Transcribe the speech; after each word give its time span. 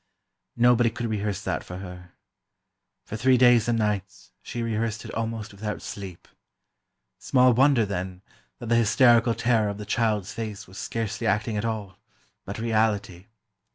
Nobody 0.55 0.89
could 0.89 1.05
rehearse 1.05 1.43
that 1.43 1.63
for 1.63 1.77
her. 1.77 2.13
For 3.05 3.15
three 3.15 3.37
days 3.37 3.67
and 3.67 3.77
nights, 3.77 4.31
she 4.41 4.63
rehearsed 4.63 5.05
it 5.05 5.13
almost 5.13 5.51
without 5.51 5.83
sleep. 5.83 6.27
Small 7.19 7.53
wonder, 7.53 7.85
then, 7.85 8.23
that 8.57 8.69
the 8.69 8.77
hysterical 8.77 9.35
terror 9.35 9.69
of 9.69 9.77
the 9.77 9.85
child's 9.85 10.33
face 10.33 10.65
was 10.67 10.79
scarcely 10.79 11.27
acting 11.27 11.55
at 11.55 11.65
all, 11.65 11.99
but 12.45 12.57
reality. 12.57 13.27